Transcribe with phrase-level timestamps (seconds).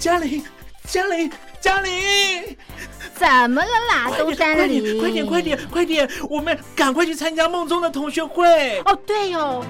[0.00, 0.42] 嘉玲，
[0.86, 1.30] 嘉玲，
[1.60, 1.92] 嘉玲，
[3.14, 4.10] 怎么了啦？
[4.16, 8.78] 东山里，快点，快点，快点，我们赶快去参加梦中的同学会。
[8.86, 9.62] 哦，对哦，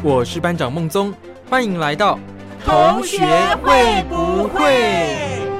[0.00, 1.12] 我是班长梦宗，
[1.50, 2.16] 欢迎来到
[2.64, 3.18] 同学
[3.64, 5.51] 会不会？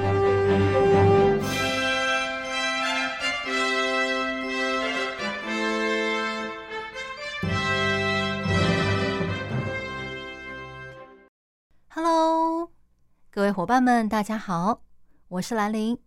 [13.43, 14.83] 各位伙伴们，大家好，
[15.27, 15.99] 我是兰玲。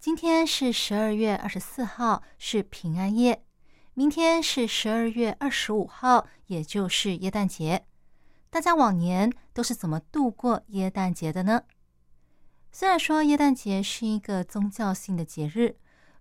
[0.00, 3.44] 今天是十二月二十四号，是平安夜。
[3.92, 7.84] 明天是十二月二十五号，也就是耶诞节。
[8.48, 11.64] 大家往年都是怎么度过耶诞节的呢？
[12.72, 15.76] 虽然说耶诞节是一个宗教性的节日，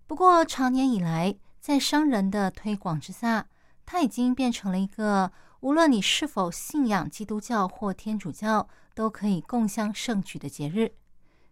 [0.07, 3.47] 不过长年以来，在商人的推广之下，
[3.85, 5.31] 它已经变成了一个
[5.61, 8.67] 无论你是否信仰基督教或天主教。
[8.93, 10.93] 都可以共襄盛举的节日，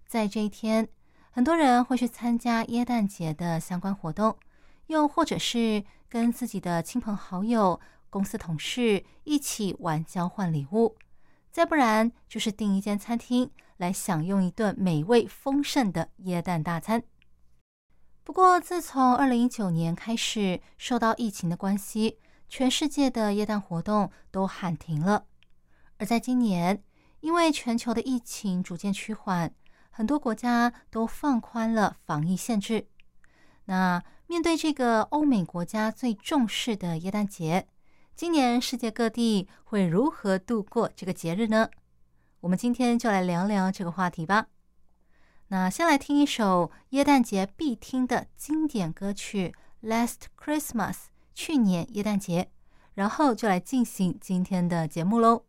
[0.05, 0.87] 在这一天，
[1.31, 4.37] 很多人会去参加耶诞节的相关活动，
[4.87, 7.79] 又或者是跟自己的亲朋好友、
[8.09, 10.95] 公司同事一起玩交换礼物，
[11.51, 17.03] 再不然就是订一间餐厅来享用一顿美味丰盛的耶诞大餐。
[18.23, 25.25] 不过，自从二零一九年开始，受到疫情的关系，全世界的耶诞活动都喊停了，
[25.97, 26.83] 而在今年。
[27.21, 29.53] 因为全球的疫情逐渐趋缓，
[29.89, 32.87] 很多国家都放宽了防疫限制。
[33.65, 37.67] 那面对这个欧美国家最重视的耶诞节，
[38.15, 41.69] 今年世界各地会如何度过这个节日呢？
[42.41, 44.47] 我们今天就来聊聊这个话题吧。
[45.49, 49.53] 那先来听一首耶诞节必听的经典歌曲
[49.87, 50.93] 《Last Christmas》，
[51.33, 52.49] 去年耶诞节，
[52.93, 55.48] 然后就来进行今天的节目喽。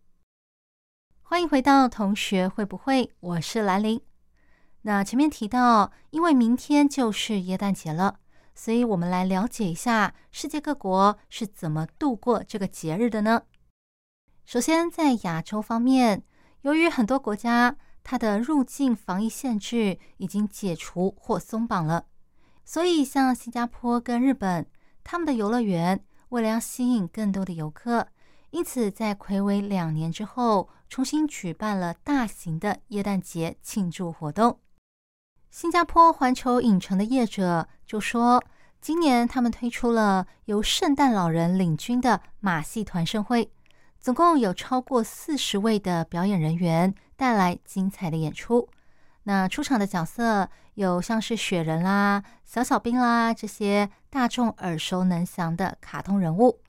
[1.30, 3.08] 欢迎回到同学会不会？
[3.20, 4.00] 我是兰玲。
[4.82, 8.18] 那前面提到，因为明天就是耶诞节了，
[8.52, 13.42] 所以我们来了解一下世界各国是怎么度过这个节日的呢？
[14.44, 16.24] 首先，在亚洲方面，
[16.62, 22.06] 由于很多国家它的入境防疫限制已经解除或松绑了，
[22.64, 24.66] 所以像新加坡跟日本，
[25.04, 28.08] 他们的游乐园为了要吸引更多的游客。
[28.50, 34.58] 因此，在魁违两年之后，重新举办了大型的耶诞节庆祝活动。
[35.50, 38.42] 新加坡环球影城的业者就说，
[38.80, 43.52] 今年他们推出了由圣诞老人领军的马戏团盛会，
[44.00, 48.68] 总共有超过四十位的表演人员带来精彩的演出。
[49.24, 56.60] 那出场的角色有像是雪人啦、小小兵啦这些大众耳熟能详的卡通人物。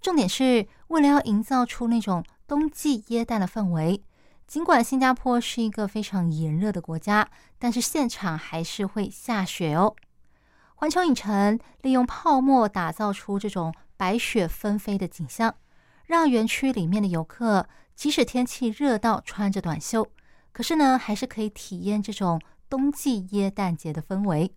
[0.00, 4.02] 重点是为了要营造出那种冬季耶诞的氛围，
[4.46, 7.28] 尽管新加坡是一个非常炎热的国家，
[7.58, 9.94] 但是现场还是会下雪哦。
[10.76, 15.54] 环球影城利用泡沫打造出这种白雪纷飞的景象，
[16.06, 20.06] 让园区里面的游客即使天气热到穿着短袖，
[20.52, 24.54] 可是呢，还是可以体验这种冬季耶诞节的氛围。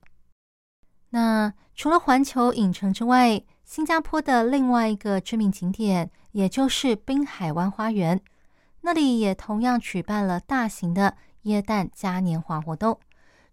[1.09, 8.19] 那除了环球影城之外，新加坡的另外一个知名景点，也就是滨海湾花园，
[8.81, 12.99] 那里也同样举办了大型的耶诞嘉年华活动，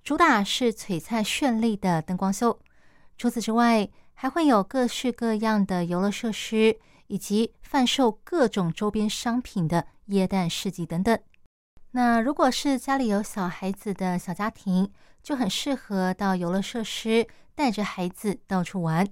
[0.03, 2.59] 主打是璀璨绚丽的灯光秀。
[3.17, 6.77] 除此之外，还会有各式各样的游乐设施，
[7.07, 11.17] 以及贩售各种周边商品的耶诞市集等等。
[11.93, 14.91] 那如果是家里有小孩子的小家庭，
[15.23, 17.25] 就很适合到游乐设施
[17.55, 19.07] 带着孩子到处玩。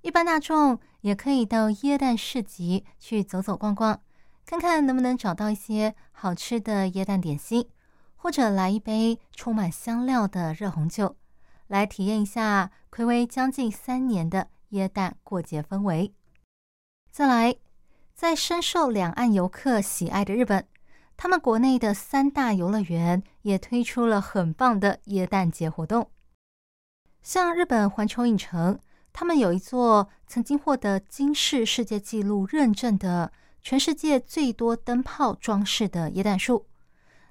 [0.00, 4.00] 一般大众也可以到椰蛋市集去走走逛逛，
[4.46, 7.68] 看看能不能找到一些好吃的椰蛋点心，
[8.16, 11.16] 或者来一杯充满香料的热红酒，
[11.66, 16.14] 来体验一下暌违将近三年的椰蛋过节氛围。
[17.10, 17.56] 再来，
[18.14, 20.66] 在深受两岸游客喜爱的日本，
[21.16, 26.10] 他们国内的三大游乐园也推出了很棒的椰蛋节活动，
[27.20, 28.78] 像日本环球影城。
[29.18, 36.68] 他们有一座曾经获得金氏世界纪录认证的全世界最多灯泡装饰的椰蛋树。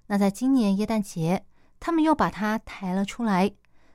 [0.08, 1.46] 那在今年椰蛋节，
[1.80, 3.54] 他们又把它抬了出来，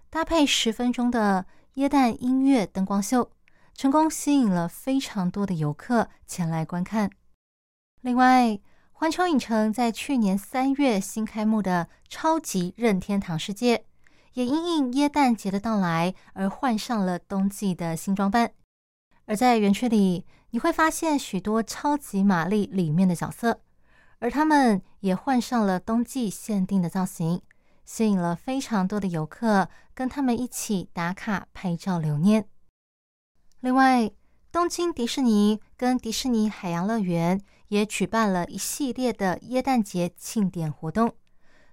[0.09, 1.45] 搭配十分钟的
[1.75, 3.31] 椰蛋音乐灯光秀，
[3.75, 7.11] 成功吸引了非常多的游客前来观看。
[8.01, 8.59] 另外，
[8.93, 13.85] 环球影城在去年三月新开幕的超级任天堂世界。
[14.35, 18.53] 也因应耶诞节的到来而换上了冬季的新装扮，
[19.27, 23.61] 而在园区里，你会发现许多超级玛丽里面的角色，
[24.19, 27.43] 而他们也换上了冬季限定的造型，
[27.85, 32.49] 吸引了非常多的游客跟他们一起打卡拍照留念。
[33.61, 34.11] 另外，
[34.51, 41.15] 东京迪士尼跟迪士尼海洋乐园也举办了一系列的耶诞节庆典活动，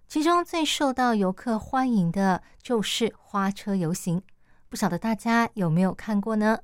[0.10, 4.24] 其中最受到游客欢迎的就是花车游行。
[4.68, 6.58] 不晓得大家有没有看过呢？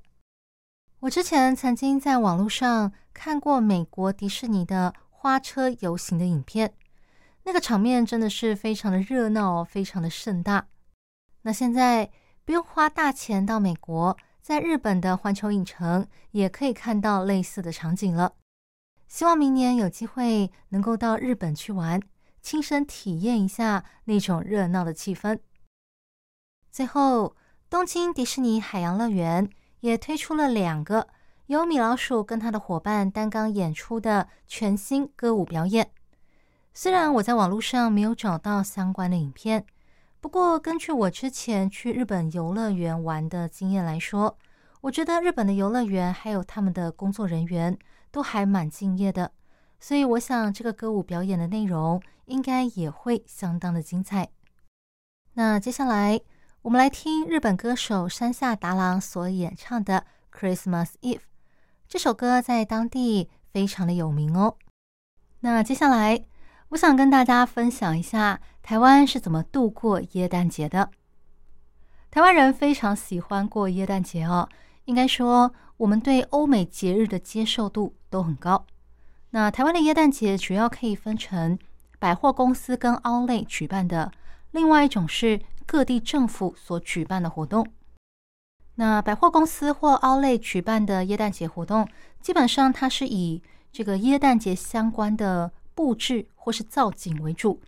[1.02, 6.74] 我之前曾经在网络上看过美国迪士尼的花车游行的影片，
[7.44, 10.66] 那个场面真的是非常的热闹，非常的盛大。
[11.44, 12.10] 那现在
[12.46, 18.34] 不用花大钱到美国，在日本的环球影城也可以看到类似的场景了。
[19.08, 22.02] 希望明年有机会能够到日本去玩，
[22.46, 25.40] 亲身体验一下那种热闹的气氛。
[26.72, 27.36] 最后。
[27.68, 29.50] 东京迪士尼海洋乐园
[29.82, 31.08] 也推出了两个
[31.48, 35.90] 由米老鼠跟他的伙伴担纲演出的全新歌舞表演。
[36.74, 39.66] 虽然我在网络上没有找到相关的影片，
[40.22, 44.38] 不过根据我之前去日本游乐园玩的经验来说，
[44.82, 47.78] 我觉得日本的游乐园还有他们的工作人员
[48.12, 49.32] 都还蛮敬业的，
[49.80, 54.30] 所以我想这个歌舞表演的内容应该也会相当的精彩。
[55.34, 56.22] 那接下来。
[56.66, 60.04] 我们来听日本歌手山下达郎所演唱的
[60.36, 61.18] 《Christmas Eve》
[61.88, 64.58] 这首歌，在当地非常的有名哦。
[65.42, 66.26] 那接下来，
[66.70, 70.90] 我想跟大家分享一下台湾是怎么度过耶诞节的。
[72.10, 74.50] 台湾人非常喜欢过耶诞节哦，
[74.86, 78.66] 应该说我们对欧美节日的接受度都很高。
[79.30, 81.60] 那台湾的耶诞节主要可以分成
[82.06, 84.12] 百货公司跟奥莱举办的，
[84.52, 85.42] 另外一种是。
[85.66, 87.68] 各地政府所举办的活动，
[88.76, 91.90] 那百货公司或奥莱举办的耶诞节活动，
[92.22, 93.42] 基本上它是以
[93.72, 97.60] 这个耶诞节相关的布置或是造景为主。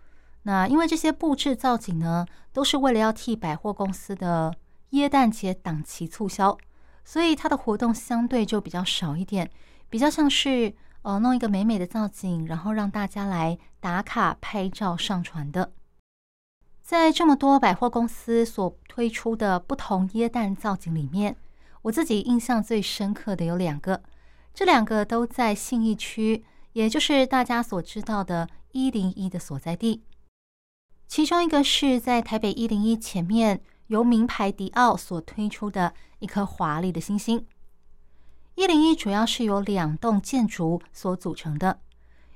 [0.44, 2.24] 那因为这些布置造景呢，
[2.54, 4.54] 都是为了要替百货公司的
[4.92, 6.56] 耶诞节档期促销，
[7.04, 9.50] 所以它的活动相对就比较少一点，
[9.90, 15.72] 比较像是呃弄一个美美的造景，然后让大家来打卡拍照上传的。
[16.82, 21.36] 在这么多百货公司所推出的不同椰蛋造景里面，
[21.82, 24.02] 我自己印象最深刻的有两个，
[24.54, 30.04] 这两个都在信义区，也就是大家所知道的“一零一”的所在地。
[31.08, 37.46] 其中一个是在台北一零一前面，由名牌迪奥所推出的一颗华丽的星星。
[38.58, 41.80] 一零一主要是由两栋建筑所组成的，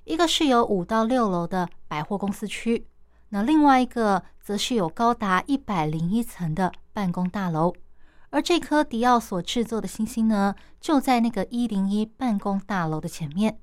[0.04, 2.86] 一个是由五到六楼的百货公司区。
[3.30, 7.74] 那另外一个则是有高达一百零一层的办公大楼，
[8.30, 13.60] 而这颗迪奥所制作的星星呢，就在那个一零一办公大楼的前面。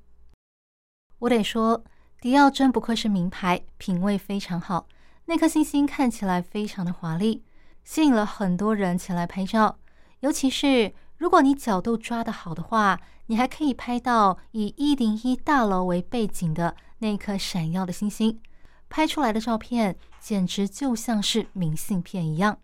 [1.19, 1.81] 我得说，
[2.19, 4.85] 迪奥真不愧是名牌，品味非常好。
[5.27, 7.41] 那颗星星看起来非常的华丽，
[7.85, 9.79] 吸引了很多人前来拍照。
[10.19, 18.39] 尤其是如果你角度抓得好的话，你还可以拍到以一零一大楼为背景的那颗闪耀的星星。
[18.87, 22.57] 拍出来的照片简直就像是明信片一样。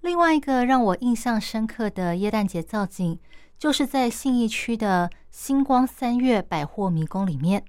[0.00, 3.18] 另外一个让我印象深刻的耶诞节造景，
[3.58, 7.64] 就是在信义区的星光三月百货迷宫里面。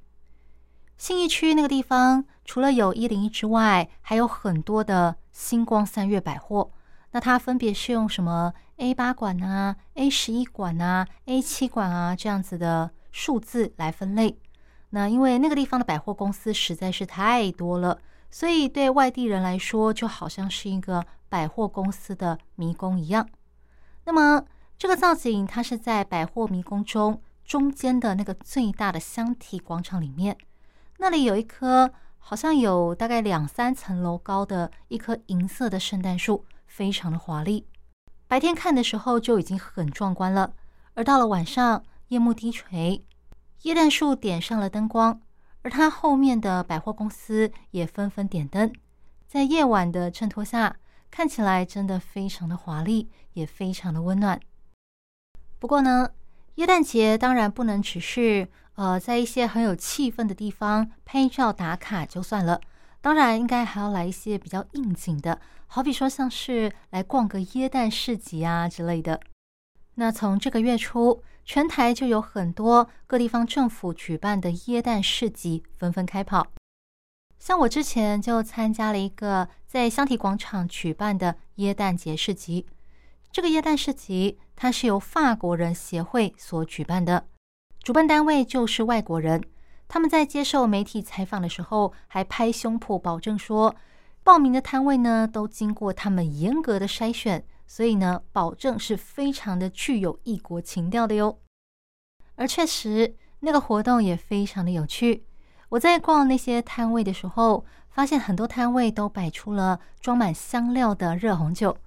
[0.98, 6.72] 信义区那个地方，除了有一零一之外，还有很多的星光三月百货。
[7.14, 14.38] 那它分别是用什么 A 八馆啊、A 十一馆啊、A 七馆啊这样子的数字来分类。
[14.90, 23.28] 那因为那个地方的百货公司实在是太多了，所以对外地人来说就好像是一个百货公司的迷宫一样。
[24.06, 24.44] 那么
[24.78, 30.38] 这个造景它是在百货迷宫中中间的那个最大的箱体广场里面，
[30.98, 37.68] 那里有一棵好像有大概两三层楼高的一棵银色的圣诞树，非常的华丽。
[38.28, 40.54] 白天看的时候就已经很壮观了，
[40.96, 43.06] 而到了晚上夜幕低垂。
[43.62, 45.22] 椰蛋树点上了灯光，
[45.62, 48.74] 而它后面的百货公司也纷纷点灯，
[49.28, 50.76] 在夜晚的衬托下，
[51.12, 54.40] 看起来真的非常的华丽，也非常的温暖。
[55.60, 56.10] 不过呢，
[56.56, 62.60] 耶诞节当然不能只是呃在一些很有气氛的地方拍照打卡就算了，
[63.04, 69.20] 当然应该还要来一些比较应景的，好比说像是来逛个耶诞市集啊之类的。
[69.96, 71.22] 那从这个月初。
[71.46, 76.48] 全台就有很多各地方政府举办的耶诞市集纷纷开跑，
[77.38, 82.66] 像我之前就参加了一个在香缇广场举办的耶诞节市集。
[83.30, 87.28] 这个耶诞市集它是由法国人协会所举办的，
[87.82, 89.44] 主办单位就是外国人，
[89.88, 93.76] 他们在接受媒体采访的时候，还拍胸脯保证说，
[94.24, 101.40] 报名的摊位呢都经过他们严格的筛选，所以呢，保证是非常的具有异国情调的哟。
[102.36, 105.26] 而确实，那个活动也非常的有趣。
[105.70, 111.78] 我在逛那些摊位的时候，发现很多摊位都摆出了装满香料的热红酒，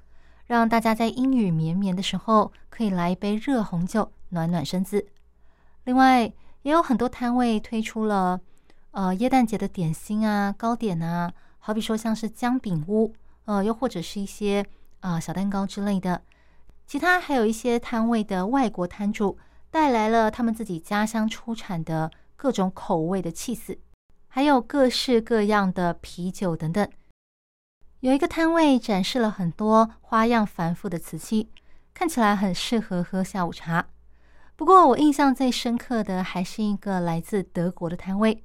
[0.45, 5.07] 让大家在阴雨绵绵的时候可以来一杯热红酒暖暖身子。
[5.85, 6.33] 另外，
[6.67, 8.41] 也有很多摊位推出了
[8.91, 14.67] 呃耶诞节的点心啊、糕点啊，好比说像是姜饼屋，呃，又或者是一些
[14.99, 16.23] 啊小蛋糕之类的。
[16.85, 19.39] 其他还有一些摊位的外国摊主
[19.71, 23.79] 带来了他们自己家乡出产的各种口味的气死。
[24.27, 26.91] 还有各式各样的啤酒等等，
[28.01, 31.49] 有一个摊位展示了很多花样繁复的瓷器，
[31.95, 33.87] 看起来很适合喝下午茶。
[34.57, 38.43] 不过，我印象最深刻的还是一个来自德国的摊位。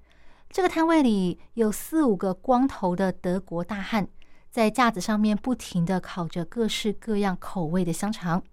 [0.49, 4.05] 这个摊位里有四五个光头的德国大汉，
[4.49, 8.43] 在架子上面不停的烤着各式各样口味的香肠，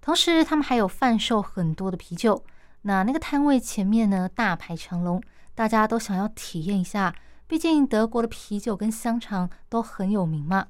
[0.00, 2.44] 同时他们还有贩售很多的啤酒。
[2.82, 5.22] 那那个摊位前面呢，大排长龙。
[5.54, 7.14] 大家都想要体验一下，
[7.46, 10.66] 毕竟德国的啤酒跟香肠都很有名嘛。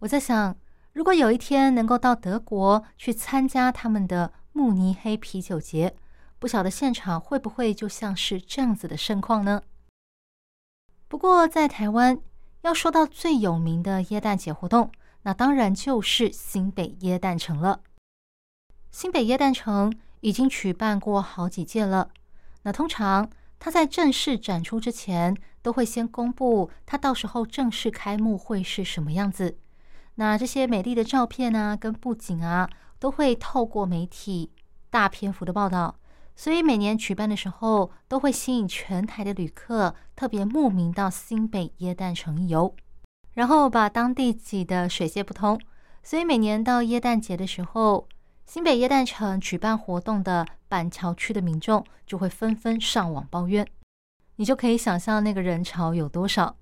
[0.00, 0.56] 我在想，
[0.92, 5.94] 如果有一天能够到德国去参加他们的慕尼黑啤酒节，
[6.38, 9.62] 不晓得现场会不会就像是这样子的盛况呢？
[11.06, 12.18] 不过在台湾，
[12.62, 14.90] 要说到最有名的耶诞节活动，
[15.22, 17.80] 那当然就是新北耶诞城了。
[18.90, 22.10] 新北耶诞城已经举办过好几届了，
[22.62, 23.30] 那通常。
[23.60, 29.58] 它在正式展出之前，都会先公布它到时候正式开幕会是什么样子。
[30.14, 34.52] 那这些美丽的照片啊，跟布景啊，都会透过媒体
[34.90, 35.96] 大篇幅的报道。
[36.34, 42.76] 所以每年举办的时候，都会吸引全台的旅客特别慕名到新北耶诞城游，
[43.34, 45.60] 然后把当地挤得水泄不通。
[46.04, 48.06] 所以每年到耶诞节的时候，
[48.46, 53.66] 新北耶诞城举办活动的板桥区的民众就会纷纷上网抱怨，
[54.36, 56.56] 你就可以想象那个人潮有多少。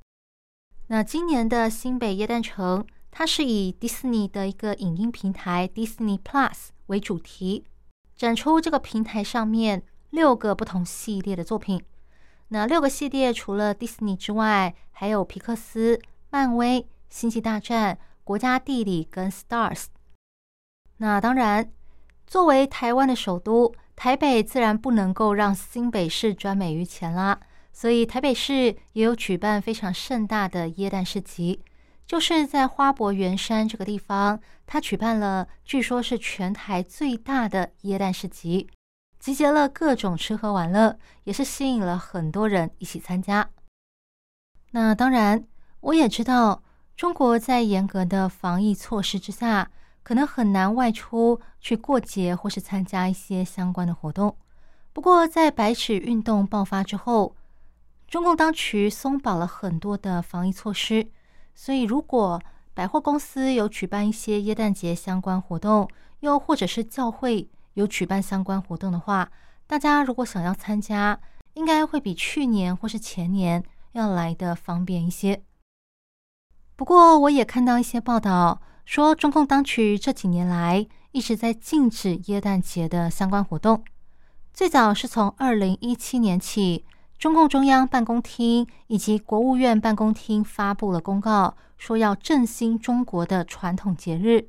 [0.86, 2.86] 那今年的新北耶诞城，
[3.18, 7.64] 它是以迪士尼的一个影音平台 Disney Plus 为主题，
[8.14, 11.82] 展出这个平台上面六个不同系列的作品。
[12.48, 19.86] 那六个系列除了迪士尼之外，还有皮克斯、漫威、星际大战、国家地理跟 Stars。
[20.98, 21.72] 那当然。
[22.26, 27.40] 作为台湾的首都，台北自然不能够让新北市专美于前啦。
[27.72, 31.62] 所以台北市也有举办非常盛大的耶诞市集，
[32.06, 38.68] 就是在花博园山这个地方，他举办了据说是全台最大的耶诞市集，
[39.18, 43.50] 集结了各种吃喝玩乐，也是吸引了很多人一起参加。
[44.70, 45.44] 那当然，
[45.80, 46.62] 我也知道
[46.96, 49.70] 中国在严格的防疫措施之下。
[50.06, 54.36] 可能很难外出去过节，或是参加一些相关的活动。
[54.92, 57.34] 不过，在白纸运动爆发之后，
[58.06, 61.10] 中共当局松绑了很多的防疫措施，
[61.56, 62.40] 所以如果
[62.74, 65.88] 百货公司有举办一些耶诞节相关活动，
[66.20, 69.32] 又或者是教会有举办相关活动的话，
[69.66, 71.18] 大家如果想要参加，
[71.54, 75.42] 应该会比去年或是前年要来的方便一些。
[76.76, 78.60] 不过，我也看到一些报道。
[78.84, 83.82] 说中共当局这几年来一直在禁止耶诞节的相关活动。
[84.54, 86.84] 最早是从二零一七年起，
[87.18, 94.48] 中共中央办公厅以及国务院办公厅发布了公告，说要振兴中国的传统节日。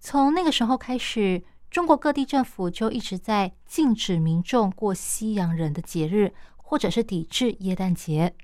[0.00, 8.34] 从那个时候开始，中国各地政府就一直在禁止民众过西洋人的节日，或者是抵制耶诞节。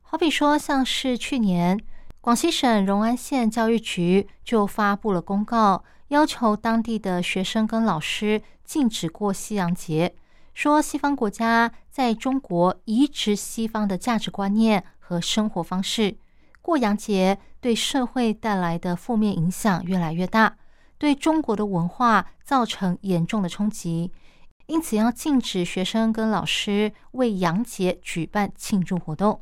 [0.00, 1.78] 好比说，像是去年。
[2.20, 10.14] 广西省融安县教育局就发布了公告，要求当地的学生跟老师禁止过西洋节，
[10.54, 16.16] 说西方国家在中国移植西方的价值观念和生活方式，
[16.60, 20.56] 过洋节对社会带来的负面影响越来越大，
[20.98, 24.12] 对中国的文化造成严重的冲击，
[24.66, 29.40] 因此要禁止学生跟老师为洋节举办庆祝活动。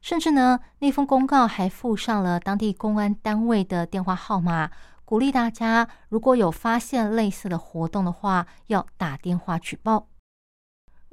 [0.00, 4.70] 甚至呢，那封公告还附上了当地公安单位的电话号码，
[5.04, 10.06] 鼓励大家如果有发现类似的活动的话，要打电话举报。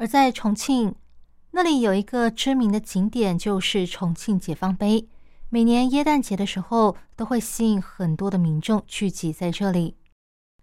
[0.01, 0.95] 而在重庆，
[1.51, 5.07] 那里有一个知名的景点，就是重庆解放碑。
[5.49, 9.95] 每年耶诞节的时候，都会吸引很多的民众聚集在这里。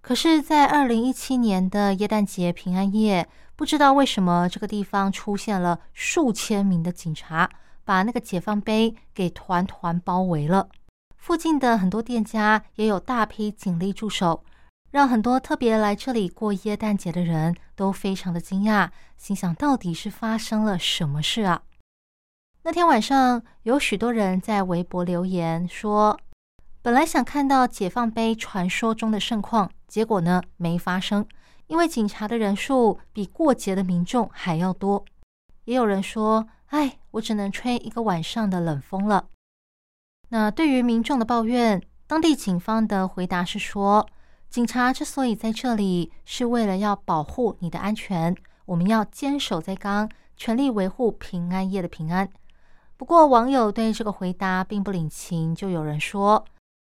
[0.01, 7.49] 可是，在二零一七年的耶诞节平安夜，不知道为什么这个地方出现了数千名的警察，
[7.85, 10.69] 把那个解放碑给团团包围了。
[11.17, 14.43] 附近的很多店家也有大批警力驻守，
[14.91, 21.63] 让很多特别来这里过耶诞节的人都非常的惊讶，心想到底是发生了什么事啊？
[22.63, 26.19] 那天晚上，有许多人在微博留言说，
[26.81, 31.27] 本来想看到解放碑传说中的盛况，结果呢没发生，
[31.67, 35.05] 因为警察的人数比过节的民众还要多。
[35.65, 39.29] 也有人说，哎，我只能吹一个晚上的冷风了。
[40.31, 44.09] 那对于民众的抱怨，当地警方的回答是说，
[44.51, 52.29] 警察之所以在这里，是为了要保护你的安全，我们要坚守在岗，全力维护平安夜的平安。
[52.97, 56.45] 不过，网友对这个回答并不领情，就有人说，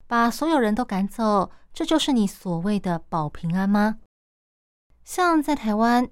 [0.07, 4.00] 把所有人都赶走，这就是你所谓的保平安吗？
[5.03, 6.10] 像在台湾，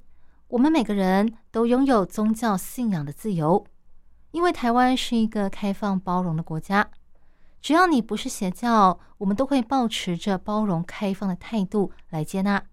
[0.50, 3.66] 我们每个人都拥有宗教信仰的自由，
[4.30, 6.90] 因为台湾是一个开放包容的国家。
[7.62, 12.64] 只要你不是邪教，我们都会保持着包容开放的态度来接纳。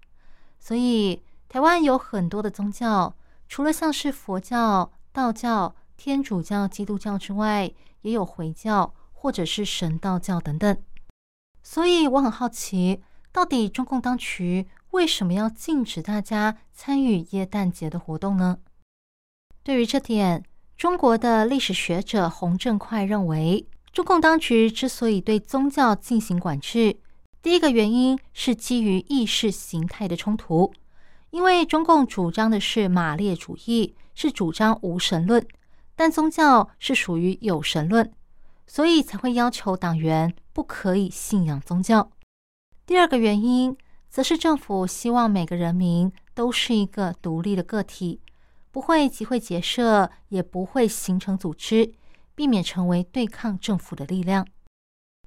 [0.58, 3.14] 所以，台湾有很多的宗教，
[3.48, 10.76] 除了像是佛教、道教、天主教、基督教之外，也有回教或者是神道教等等。
[11.62, 18.58] 所以我很好奇，到底中共当局为什么要禁止大家参与耶诞节的活动呢？
[19.62, 20.42] 对于这点，
[20.78, 23.66] 中国的历史学者洪振快认为。
[23.92, 26.96] 中共当局之所以对宗教进行管制，
[27.42, 30.72] 第一个原因是基于意识形态的冲突，
[31.30, 35.44] 因为中共主张的是马列主义，是主张无神论，
[35.96, 38.12] 但宗教是属于有神论，
[38.66, 42.10] 所以才会要求党员不可以信仰宗教。
[42.86, 43.76] 第二个原因，
[44.08, 48.20] 则是政府希望每个人民都是一个独立的个体，
[48.70, 51.94] 不会集会结社，也不会形成组织。
[52.38, 54.46] 避免成为对抗政府的力量。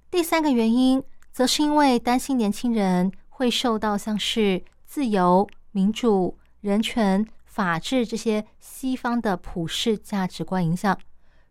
[0.09, 10.97] 第三个原因，则是因为担心年轻人会受到像是自由、民主、人权、法治这些西方的普世价值观影响，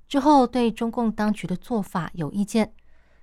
[0.09, 2.73] 之后对中共当局的做法有意见，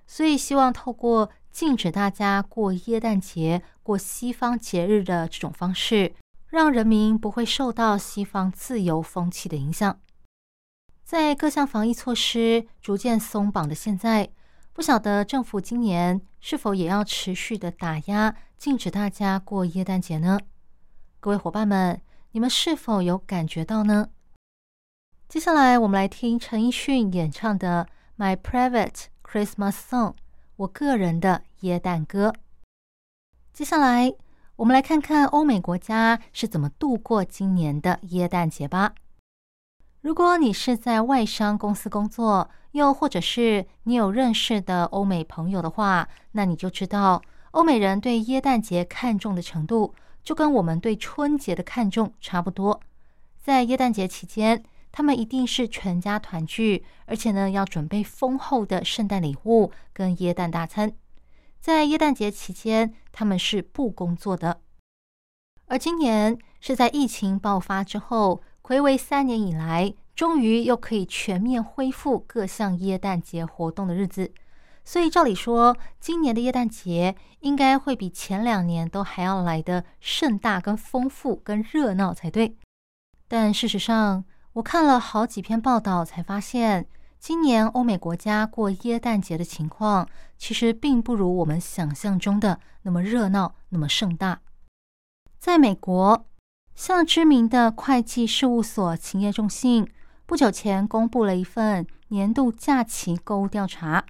[0.06, 6.14] 所以希望透过禁止大家过耶诞节、过西方节日的这种方式，
[6.46, 9.98] 让人民不会受到西方自由风气的影响。
[11.08, 14.28] 在各项防疫措施逐渐松绑的现在，
[14.74, 20.38] 不晓得政府今年是否也要持续的打压，禁止大家过耶诞节呢？
[21.18, 21.98] 各位伙伴们，
[22.32, 24.10] 你们是否有感觉到呢？
[25.30, 27.88] 接下来，我们来听陈奕迅演唱的
[28.22, 30.10] 《My Private Christmas Song》，
[30.56, 32.34] 我个人的耶诞歌。
[33.54, 34.12] 接下来，
[34.56, 38.92] 我们来看看欧美国家是怎么度过今年的耶诞节吧。
[40.08, 49.94] 如果你是在外商公司工作，又或者是你有认识的欧美朋友的话，那你就知道，欧美人对耶诞节看重的程度，
[50.24, 52.80] 就跟我们对春节的看重差不多。
[53.36, 60.90] 在耶诞节期间，他们一定是全家团聚，而且呢，要准备丰厚的圣诞礼物跟耶诞大餐。
[61.60, 64.62] 在耶诞节期间，他们是不工作的。
[65.66, 68.40] 而今年是在疫情爆发之后。
[68.68, 74.30] 回违三年以来，终于又可以全面恢复各项耶诞节活动的日子，
[74.84, 82.58] 所以照理说，今年的耶诞节应该会比前两年都还要来的盛大、跟丰富、跟热闹才对。
[83.26, 86.86] 但事实上，我看了好几篇报道，才发现
[87.18, 94.42] 今年欧美国家过耶诞节的情况，其实并不如我们想象中的那么热闹、那么盛大。
[95.38, 96.27] 在美国。
[96.78, 99.84] 像知名的会计事务所勤业众信
[100.26, 104.06] 不久前公布了一份年度假期购物调查，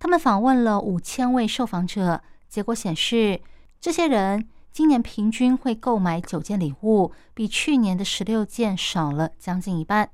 [0.00, 3.40] 他们访问了五千位受访者，结果显示，
[3.80, 10.10] 这些人今年平均会购买九件礼物，比去年的十六件少了将近一半，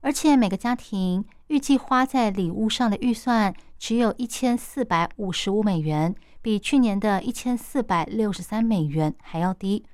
[0.00, 9.84] 而且每个家庭预计花在礼物上的预算只有一千四百五十五美元，比去年的一千四百六十三美元还要低。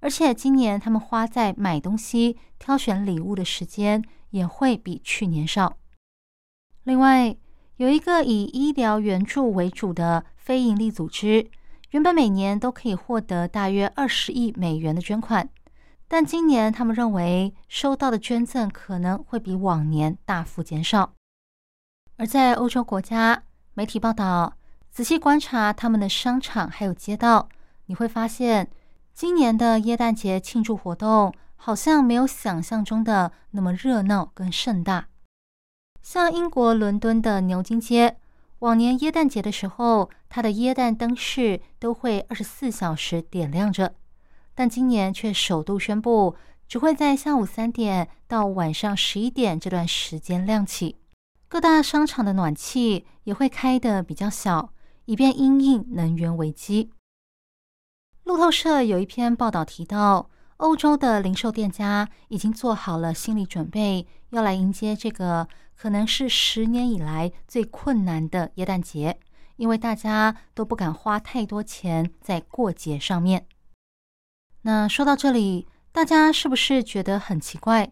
[0.00, 5.76] 而且今年他们花在买东西、挑选礼物的时间也会比去年少。
[6.84, 7.36] 另外，
[7.76, 11.50] 有一个以医疗援助为主的非营利组织，
[11.90, 15.48] 原本每年都可以获得大约二十亿美元的捐款，
[16.06, 21.12] 但今年他们认为收到的捐赠可能会比往年大幅减少。
[22.16, 23.42] 而在欧洲国家，
[23.74, 24.56] 媒体报道，
[24.90, 27.48] 仔细观察他们的商场还有街道。
[27.86, 28.68] 你会发现，
[29.20, 35.08] 今年的耶诞节庆祝活动好像没有想象中的那么热闹跟盛大。
[36.00, 38.16] 像英国伦敦的牛津街，
[38.60, 43.96] 往年耶诞节的时候，它的耶诞灯饰都会二十四小时点亮着，
[44.54, 46.36] 但今年却首度宣布，
[46.68, 50.94] 只会在下午三点到晚上十一点这段时间亮起。
[51.48, 54.72] 各大商场的暖气也会开得比较小，
[55.06, 56.92] 以便因应能源危机。
[58.28, 69.18] 路透社有一篇报道提到，欧洲的零售店家已经做好了心理准备，要来迎接这个可能是十年以来最困难的耶诞节，
[69.56, 73.46] 因为大家都不敢花太多钱在过节上面。
[74.60, 77.90] 那说到这里，大家是不是觉得很奇怪？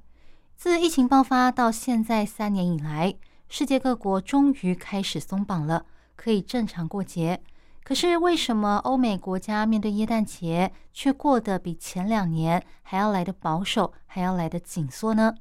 [0.55, 3.15] 自疫情爆发到现在三年以来，
[3.49, 7.41] 世界各国终于开始松绑了，可以正常过节。
[7.87, 15.33] 可是为什么欧美国家面对耶诞节却过得比前两年还要来的保守，还要来的紧缩呢？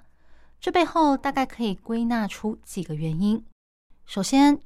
[0.62, 3.44] 这背后大概可以归纳出几个原因。
[4.06, 4.60] 首先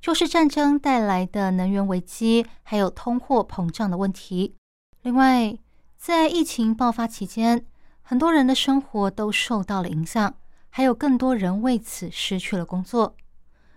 [0.00, 4.56] 就是战争带来的能源危机，还有通货膨胀的问题。
[5.02, 5.56] 另外，
[5.96, 7.64] 在疫情爆发期间，
[8.02, 10.34] 很多人的生活都受到了影响。
[10.70, 13.14] 还有更多人为此失去了工作，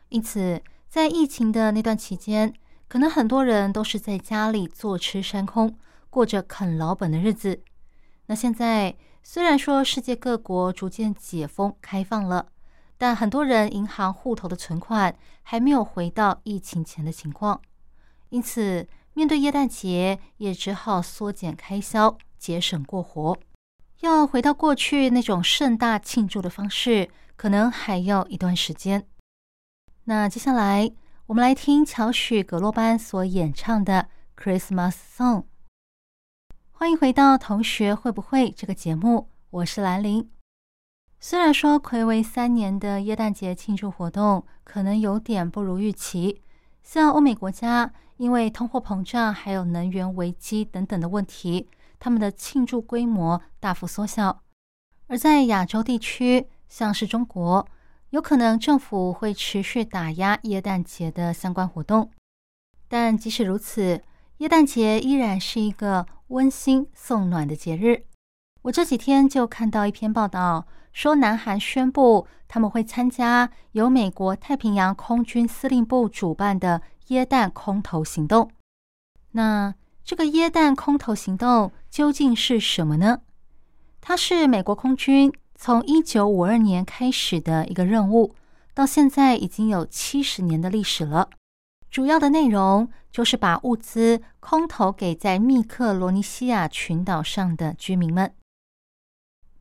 [0.09, 2.51] 因此在疫情的那段期间，
[2.93, 5.75] 可能很多人都是在家里坐吃山空，
[6.11, 7.63] 过着啃老本的日子。
[8.27, 12.49] 那现在虽然说世界各国逐渐解封开放了，
[12.99, 17.59] 但很多人银行户头的存款还没有回到疫情前的情况，
[18.29, 23.35] 因此面对耶诞节，也只好缩减开销，节省过活。
[24.01, 29.07] 要回到过去那种盛大庆祝的方式，可能还要一段时间。
[30.03, 30.91] 那接下来，
[31.27, 34.09] 我们来听乔许·格洛班所演唱的
[34.43, 35.39] 《Christmas Song》。
[36.69, 40.29] 欢迎回到《同学会不会》这个节目，我是兰玲。
[41.21, 46.41] 虽然说暌违三年的耶诞节庆祝活动可能有点不如预期，
[46.83, 51.69] 像欧美国家因为通货膨胀还有能源危机等等的问题。
[51.99, 54.43] 他们的庆祝规模大幅缩小，
[55.07, 57.65] 而在亚洲地区，像是中国，
[58.13, 62.11] 有可能政府会持续打压耶诞节的相关活动。
[62.87, 64.03] 但即使如此，
[64.37, 68.05] 耶诞节依然是一个温馨送暖的节日。
[68.61, 78.51] 我这几天就看到一篇报道，说南韩宣布他们会参加由美国太平洋空军司令部主办的耶诞空投行动。
[79.31, 79.73] 那
[80.03, 83.21] 这个耶诞空投行动究竟是什么呢？
[83.99, 88.35] 它是美国空军从一九五二年开始的一个任务，
[88.73, 91.29] 到现在已经有七十年的历史了。
[91.89, 98.33] 主要的内容就是把物资空投给在密克罗尼西亚群岛上的居民们。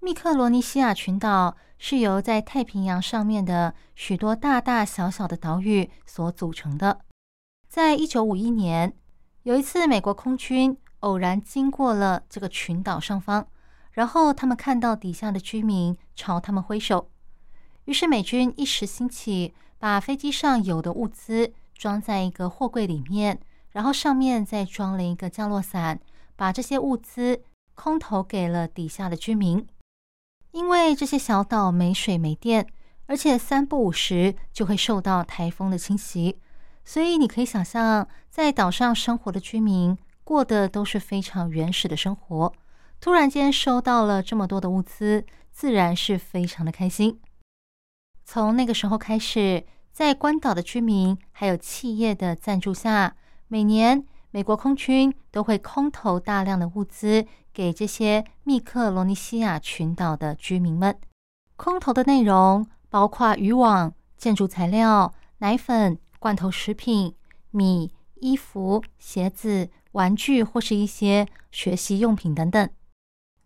[0.00, 7.00] 密克罗尼西亚群岛是由在太平洋上面的许多大大小小的岛屿所组成的。
[7.68, 8.94] 在一九五一年。
[9.44, 13.44] 有一次，美国空军偶然经过了这个群岛上方，
[13.92, 17.10] 然后他们看到底下的居民朝他们挥手，
[17.84, 23.38] 于是美军一时兴起，把飞机上有的物资装在一个货柜里面，
[23.70, 26.00] 然后上面再装了一个降落伞，
[26.36, 27.42] 把这些物资
[27.74, 29.66] 空投给了底下的居民。
[30.52, 32.66] 因为这些小岛没水没电，
[33.06, 36.38] 而且三不五时就会受到台风的侵袭。
[36.84, 42.52] 所以你可以想象，在岛上生活的居民过的都是非常原始的生活。
[43.02, 47.20] 突然间收到了这么多的物资，自然是非常的开心。
[48.24, 53.16] 从那个时候开始，在关岛的居民还有企业的赞助下，
[53.48, 60.96] 每年美国空军都会空投大量的物资给这些密克罗尼西亚群岛的居民们。
[61.56, 65.98] 空投的内容包括渔网、建筑材料、奶粉。
[66.20, 67.16] 罐头食品、
[67.50, 72.70] 米、衣服、鞋子、玩具或是一些学习用品等等，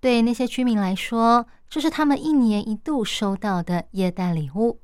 [0.06, 4.78] 对那些居民来说，这是他们一年一度收到的耶诞礼物。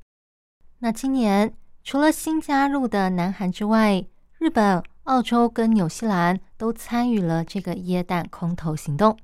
[0.79, 4.05] 那今年除了新加入的南韩之外，
[4.37, 9.17] 日本、澳洲跟纽西兰都参与了这个耶诞空投行动。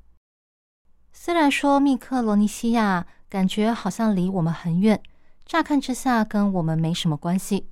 [1.12, 5.04] 虽然说密克罗尼西亚感觉好像离我们很远，
[5.46, 7.68] 乍看之下跟我们没什么关系。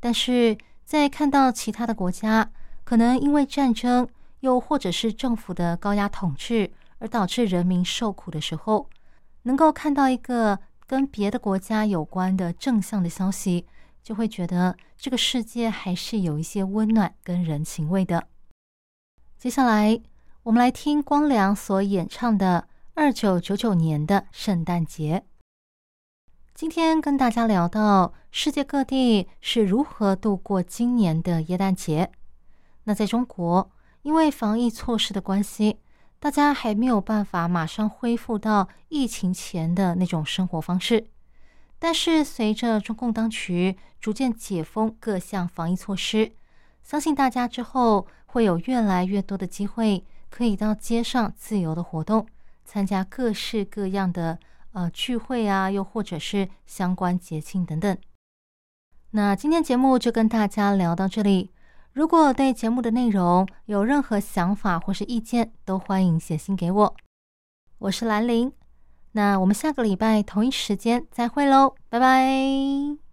[0.00, 2.50] 但是在看到其他的国家
[2.84, 4.08] 可能因为战争，
[4.40, 8.88] 又或者是政府的高压统治而导致人民受苦的时候，
[9.42, 13.66] 能够看到一个跟别的国家有关的正向的消息，
[14.02, 18.28] 就会觉得这个世界还是有一些温暖跟人情味的。
[19.36, 20.00] 接下来，
[20.44, 25.24] 我们来听光良所演唱的二九九九年的圣诞节。
[26.54, 32.10] 今天跟大家聊到世界各地是如何度过今年的耶诞节。
[32.84, 33.70] 那在中国，
[34.02, 35.80] 因为防疫措施的关系，
[36.26, 41.06] 大家还没有办法马上恢复到疫情前的那种生活方式。
[41.78, 46.32] 但是随着中共当局逐渐解封各项防疫措施，
[46.82, 52.26] 相信大家之后会有越来越多的机会可以到街上自由的活动，
[52.64, 54.40] 参加各式各样的。
[54.72, 57.96] 呃，聚会啊，又或者是相关节庆等等。
[59.12, 61.52] 那今天节目就跟大家聊到这里。
[61.96, 66.94] 如果对节目的内容有任何想法或是意见，都欢迎写信给我。
[67.78, 68.52] 我是兰玲，
[69.12, 73.05] 那我们下个礼拜同一时间再会喽，拜拜。